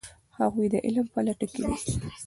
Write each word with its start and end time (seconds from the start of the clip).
هغوی 0.39 0.67
د 0.73 0.75
علم 0.85 1.05
په 1.13 1.19
لټه 1.25 1.45
کې 1.53 1.61
دي. 1.67 1.75